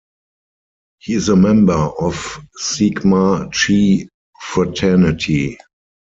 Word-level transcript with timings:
He 0.97 1.13
is 1.13 1.29
a 1.29 1.35
member 1.35 1.75
of 1.77 2.39
Sigma 2.55 3.51
Chi 3.53 4.07
Fraternity. 4.39 5.59